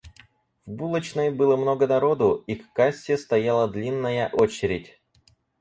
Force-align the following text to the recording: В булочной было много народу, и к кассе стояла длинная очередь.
В 0.65 0.71
булочной 0.71 1.29
было 1.29 1.55
много 1.55 1.85
народу, 1.85 2.43
и 2.47 2.55
к 2.55 2.73
кассе 2.73 3.19
стояла 3.19 3.67
длинная 3.67 4.29
очередь. 4.33 4.97